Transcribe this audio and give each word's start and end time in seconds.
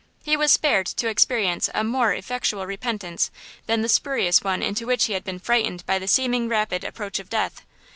He 0.23 0.35
was 0.35 0.51
spared 0.51 0.87
to 0.87 1.07
experience 1.09 1.69
a 1.75 1.83
more 1.83 2.11
effectual 2.11 2.65
repentance 2.65 3.29
than 3.67 3.81
the 3.81 3.87
spurious 3.87 4.43
one 4.43 4.63
into 4.63 4.87
which 4.87 5.05
he 5.05 5.13
had 5.13 5.23
been 5.23 5.37
frightened 5.37 5.85
by 5.85 5.99
the 5.99 6.07
seeming 6.07 6.49
rapid 6.49 6.83
approach 6.83 7.19
of 7.19 7.29
death. 7.29 7.61